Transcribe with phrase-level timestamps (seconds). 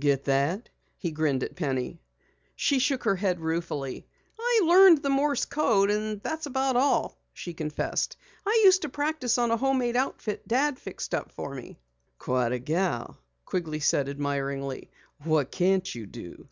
[0.00, 2.00] "Get that?" he grinned at Penny.
[2.56, 4.06] She shook her head ruefully.
[4.40, 8.16] "I learned the Morse code and that's about all," she confessed.
[8.46, 11.78] "I used to practice on a homemade outfit Dad fixed up for me."
[12.18, 14.90] "Quite a gal!" Quigley said admiringly.
[15.24, 16.48] "What can't you do?"